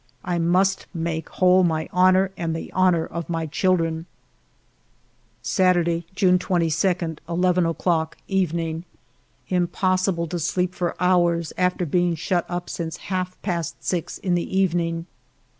[0.25, 4.07] I must make whole my honor and the honor of my children.
[5.43, 8.83] Saturday^ June 22, 11 clocks evening.
[9.49, 14.57] Impossible to sleep for hours, after being shut up since half past six in the
[14.57, 15.05] evening.